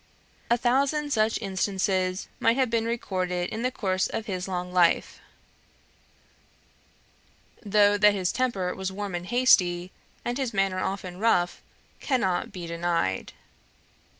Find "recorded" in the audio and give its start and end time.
2.85-3.51